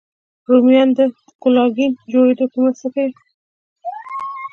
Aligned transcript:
رومیان 0.49 0.89
د 0.97 0.99
کولاګین 1.41 1.91
جوړېدو 2.11 2.45
کې 2.51 2.59
مرسته 2.63 2.87
کوي 2.93 3.13